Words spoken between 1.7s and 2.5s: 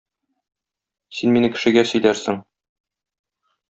сөйләрсең.